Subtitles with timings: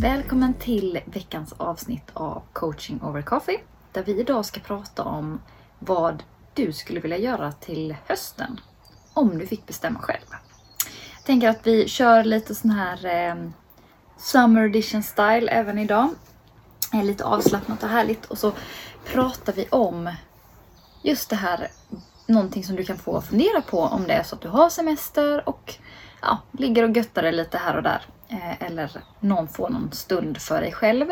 [0.00, 3.60] Välkommen till veckans avsnitt av Coaching over Coffee
[3.92, 5.40] där vi idag ska prata om
[5.78, 6.22] vad
[6.54, 8.60] du skulle vilja göra till hösten
[9.14, 10.26] om du fick bestämma själv.
[11.16, 13.34] Jag tänker att vi kör lite sån här eh,
[14.16, 16.08] Summer Edition style även idag.
[16.92, 18.52] Är lite avslappnat och härligt och så
[19.04, 20.10] pratar vi om
[21.02, 21.68] just det här,
[22.26, 25.48] någonting som du kan få fundera på om det är så att du har semester
[25.48, 25.74] och
[26.22, 28.06] ja, ligger och göttar dig lite här och där.
[28.30, 31.10] Eh, eller någon får någon stund för dig själv.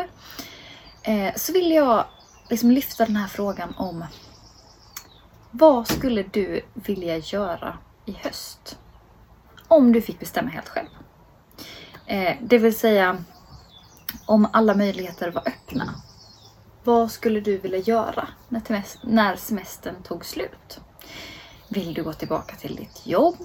[1.03, 2.05] Eh, så vill jag
[2.49, 4.05] liksom lyfta den här frågan om
[5.51, 8.77] vad skulle du vilja göra i höst?
[9.67, 10.87] Om du fick bestämma helt själv.
[12.05, 13.23] Eh, det vill säga
[14.25, 15.93] om alla möjligheter var öppna.
[16.83, 18.27] Vad skulle du vilja göra
[19.03, 20.79] när semestern tog slut?
[21.69, 23.35] Vill du gå tillbaka till ditt jobb?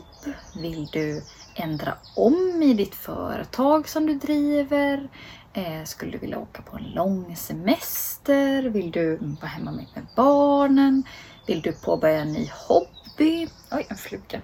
[0.56, 1.22] Vill du
[1.54, 5.08] ändra om i ditt företag som du driver?
[5.52, 8.62] Eh, skulle du vilja åka på en lång semester?
[8.62, 11.02] Vill du vara hemma med barnen?
[11.46, 13.48] Vill du påbörja en ny hobby?
[13.70, 14.40] Oj, en fluga.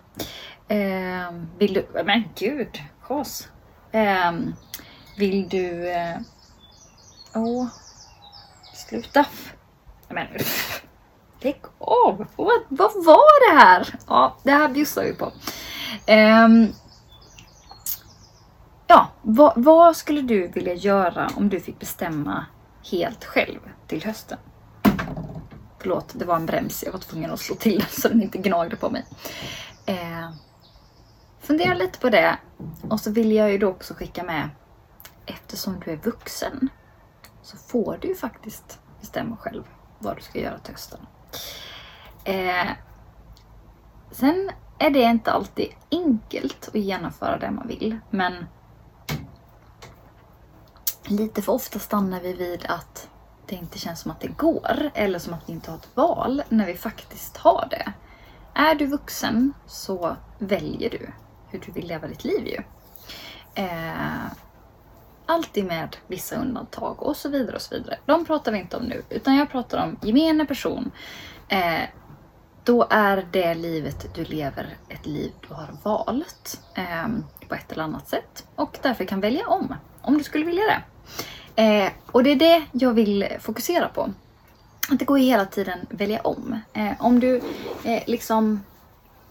[0.68, 1.86] Eh, vill du...
[2.04, 3.48] Men gud, chas.
[3.92, 4.32] Eh,
[5.18, 5.92] vill du...
[7.34, 7.66] Åh, åh,
[8.74, 9.24] sluta.
[10.08, 10.26] Men,
[11.40, 12.26] lägg av!
[12.36, 13.94] Vad, vad var det här?
[14.06, 15.32] Ja, det här bjussar vi på.
[16.12, 16.72] Um,
[18.90, 22.46] ja, vad, vad, skulle du vilja göra om du fick bestämma
[22.90, 24.38] helt själv till hösten?
[25.78, 26.82] Förlåt, det var en brems.
[26.84, 29.06] Jag var tvungen att slå till så den inte gnagde på mig.
[29.86, 30.30] Eh,
[31.40, 32.38] fundera lite på det.
[32.88, 34.48] Och så vill jag ju då också skicka med,
[35.26, 36.68] eftersom du är vuxen
[37.42, 39.62] så får du ju faktiskt bestämma själv
[39.98, 41.00] vad du ska göra till hösten.
[42.24, 42.70] Eh,
[44.10, 48.46] sen är det inte alltid enkelt att genomföra det man vill, men
[51.10, 53.08] lite för ofta stannar vi vid att
[53.46, 56.42] det inte känns som att det går eller som att vi inte har ett val
[56.48, 57.92] när vi faktiskt har det.
[58.54, 61.10] Är du vuxen så väljer du
[61.48, 62.62] hur du vill leva ditt liv ju.
[63.54, 64.26] Eh,
[65.26, 67.98] alltid med vissa undantag och så vidare och så vidare.
[68.06, 70.90] De pratar vi inte om nu, utan jag pratar om gemene person.
[71.48, 71.82] Eh,
[72.64, 77.08] då är det livet du lever ett liv du har valt eh,
[77.48, 80.82] på ett eller annat sätt och därför kan välja om, om du skulle vilja det.
[81.60, 84.10] Eh, och det är det jag vill fokusera på.
[84.88, 86.60] Att det går ju hela tiden välja om.
[86.72, 87.36] Eh, om du
[87.84, 88.60] eh, liksom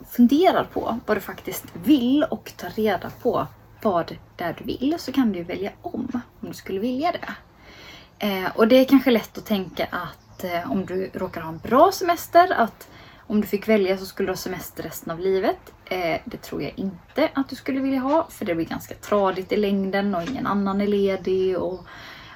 [0.09, 3.47] funderar på vad du faktiskt vill och tar reda på
[3.81, 7.33] vad det är du vill så kan du välja om, om du skulle vilja det.
[8.27, 11.57] Eh, och det är kanske lätt att tänka att eh, om du råkar ha en
[11.57, 12.89] bra semester, att
[13.27, 15.73] om du fick välja så skulle du ha semester resten av livet.
[15.85, 19.51] Eh, det tror jag inte att du skulle vilja ha, för det blir ganska tradigt
[19.51, 21.85] i längden och ingen annan är ledig och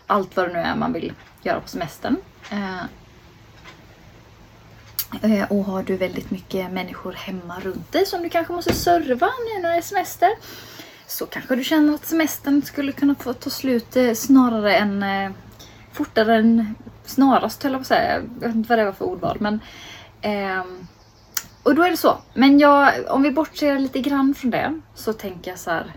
[0.08, 2.18] allt vad det nu är man vill göra på semestern.
[2.52, 2.84] Eh,
[5.22, 9.28] eh, och har du väldigt mycket människor hemma runt dig som du kanske måste serva
[9.28, 10.30] nu när det är semester
[11.08, 15.32] så kanske du känner att semestern skulle kunna få ta slut eh, snarare än eh,
[15.92, 16.76] fortare än
[17.06, 18.22] snarast höll jag på att säga.
[18.42, 19.60] Jag vet inte vad det var för ordval men
[20.22, 20.64] eh,
[21.64, 22.18] och då är det så.
[22.34, 25.94] Men jag, om vi bortser lite grann från det så tänker jag så här.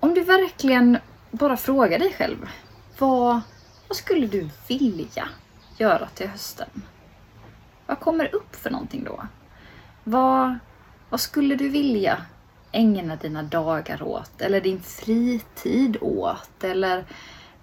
[0.00, 0.98] Om du verkligen
[1.30, 2.48] bara frågar dig själv.
[2.98, 3.40] Vad,
[3.88, 5.28] vad skulle du vilja
[5.78, 6.68] göra till hösten?
[7.86, 9.26] Vad kommer upp för någonting då?
[10.04, 10.58] Vad,
[11.10, 12.22] vad skulle du vilja
[12.72, 16.64] ägna dina dagar åt eller din fritid åt?
[16.64, 17.04] Eller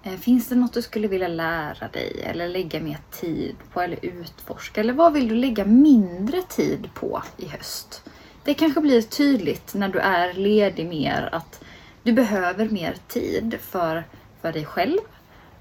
[0.04, 4.06] eh, finns det något du skulle vilja lära dig eller lägga mer tid på eller
[4.06, 4.82] utforska?
[4.82, 8.04] Eller vad vill du lägga mindre tid på i höst?
[8.44, 11.64] Det kanske blir tydligt när du är ledig mer att
[12.04, 14.04] du behöver mer tid för,
[14.42, 15.00] för dig själv.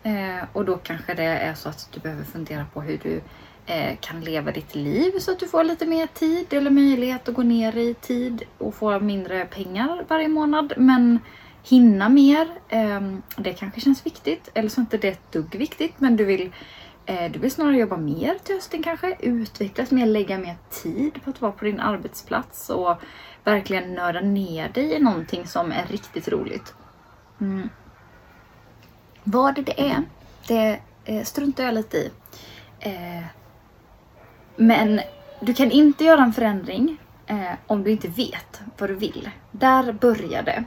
[0.02, 3.20] Eh, och då kanske det är så att du behöver fundera på hur du
[3.70, 7.34] Eh, kan leva ditt liv så att du får lite mer tid eller möjlighet att
[7.34, 10.72] gå ner i tid och få mindre pengar varje månad.
[10.76, 11.18] Men
[11.62, 12.48] hinna mer.
[12.68, 13.00] Eh,
[13.36, 14.50] det kanske känns viktigt.
[14.54, 16.52] Eller så är inte det ett dugg viktigt men du vill,
[17.06, 19.16] eh, du vill snarare jobba mer till hösten kanske.
[19.20, 22.96] Utvecklas mer, lägga mer tid på att vara på din arbetsplats och
[23.44, 26.74] verkligen nörda ner dig i någonting som är riktigt roligt.
[27.40, 27.68] Mm.
[29.24, 30.02] Vad det är,
[30.48, 32.10] det eh, struntar jag lite i.
[32.80, 33.24] Eh,
[34.56, 35.00] men
[35.40, 36.96] du kan inte göra en förändring
[37.26, 39.30] eh, om du inte vet vad du vill.
[39.50, 40.64] Där börjar det.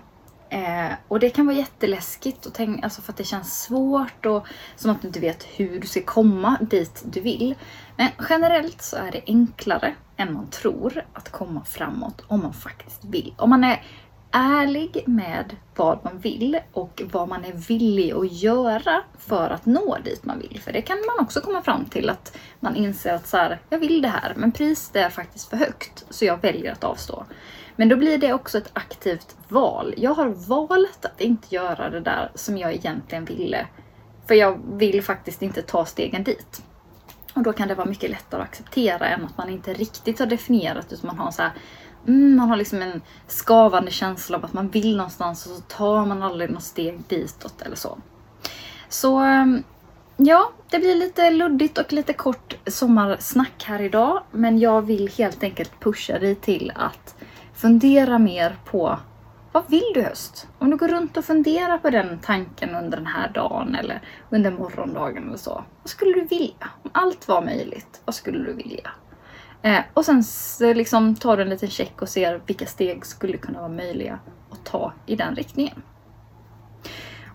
[0.50, 4.48] Eh, och det kan vara jätteläskigt och tänk, alltså för att det känns svårt och
[4.76, 7.56] som att du inte vet hur du ska komma dit du vill.
[7.96, 13.06] Men generellt så är det enklare än man tror att komma framåt om man faktiskt
[13.06, 13.34] vill.
[13.38, 13.84] Om man är
[14.34, 19.98] ärlig med vad man vill och vad man är villig att göra för att nå
[20.04, 20.62] dit man vill.
[20.62, 23.80] För det kan man också komma fram till att man inser att så här, jag
[23.80, 27.26] vill det här men priset är faktiskt för högt så jag väljer att avstå.
[27.76, 29.94] Men då blir det också ett aktivt val.
[29.98, 33.68] Jag har valt att inte göra det där som jag egentligen ville.
[34.28, 36.64] För jag vill faktiskt inte ta stegen dit.
[37.34, 40.26] Och då kan det vara mycket lättare att acceptera än att man inte riktigt har
[40.26, 41.52] definierat utan man har så här,
[42.08, 46.06] mm, man har liksom en skavande känsla av att man vill någonstans och så tar
[46.06, 47.98] man aldrig något steg ditåt eller så.
[48.90, 49.64] Så ehm,
[50.18, 54.24] ja, det blir lite luddigt och lite kort sommarsnack här idag.
[54.32, 57.16] Men jag vill helt enkelt pusha dig till att
[57.54, 59.00] fundera mer på
[59.54, 60.48] vad vill du höst?
[60.60, 64.52] Om du går runt och funderar på den tanken under den här dagen eller under
[64.52, 65.64] morgondagen eller så.
[65.82, 66.70] Vad skulle du vilja?
[66.84, 68.92] Om allt var möjligt, vad skulle du vilja?
[69.64, 70.24] Eh, och sen
[70.76, 74.20] liksom tar du en liten check och ser vilka steg skulle kunna vara möjliga
[74.52, 75.82] att ta i den riktningen.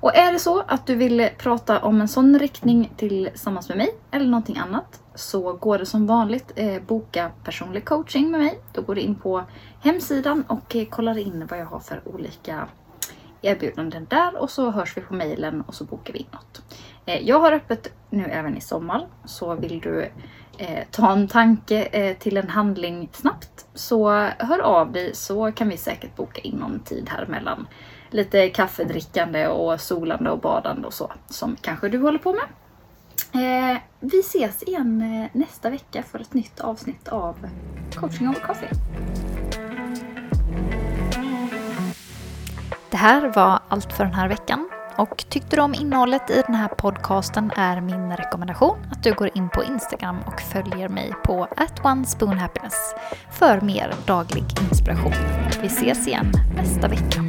[0.01, 3.95] Och är det så att du vill prata om en sån riktning tillsammans med mig
[4.11, 8.61] eller någonting annat så går det som vanligt eh, boka personlig coaching med mig.
[8.73, 9.45] Då går du in på
[9.81, 12.69] hemsidan och eh, kollar in vad jag har för olika
[13.43, 16.63] erbjudanden där och så hörs vi på mejlen och så bokar vi in något.
[17.07, 20.11] Eh, jag har öppet nu även i sommar så vill du
[20.59, 25.69] eh, ta en tanke eh, till en handling snabbt så hör av dig så kan
[25.69, 27.67] vi säkert boka in någon tid här mellan
[28.11, 32.45] lite kaffedrickande och solande och badande och så som kanske du håller på med.
[33.33, 37.49] Eh, vi ses igen eh, nästa vecka för ett nytt avsnitt av
[37.95, 39.28] Coaching over Coffee.
[42.91, 44.69] Det här var allt för den här veckan.
[44.97, 49.31] Och tyckte du om innehållet i den här podcasten är min rekommendation att du går
[49.35, 51.49] in på Instagram och följer mig på
[51.83, 52.95] @onespoonhappiness
[53.31, 55.13] för mer daglig inspiration.
[55.61, 57.25] Vi ses igen nästa vecka.